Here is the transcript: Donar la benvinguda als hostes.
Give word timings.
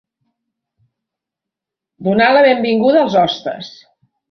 Donar 2.09 2.31
la 2.39 2.43
benvinguda 2.49 3.03
als 3.05 3.21
hostes. 3.23 3.73